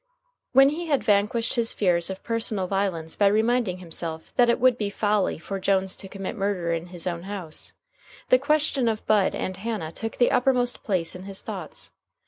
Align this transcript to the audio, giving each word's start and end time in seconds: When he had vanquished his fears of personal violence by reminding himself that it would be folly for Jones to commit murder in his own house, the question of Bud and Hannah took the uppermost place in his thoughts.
When 0.51 0.69
he 0.69 0.87
had 0.87 1.03
vanquished 1.03 1.53
his 1.53 1.73
fears 1.73 2.09
of 2.09 2.23
personal 2.23 2.65
violence 2.65 3.15
by 3.15 3.27
reminding 3.27 3.77
himself 3.77 4.33
that 4.35 4.49
it 4.49 4.59
would 4.59 4.75
be 4.75 4.89
folly 4.89 5.37
for 5.37 5.59
Jones 5.59 5.95
to 5.97 6.07
commit 6.09 6.35
murder 6.35 6.73
in 6.73 6.87
his 6.87 7.05
own 7.05 7.21
house, 7.21 7.73
the 8.29 8.39
question 8.39 8.87
of 8.87 9.05
Bud 9.05 9.35
and 9.35 9.57
Hannah 9.57 9.91
took 9.91 10.17
the 10.17 10.31
uppermost 10.31 10.81
place 10.81 11.13
in 11.15 11.25
his 11.25 11.43
thoughts. 11.43 11.91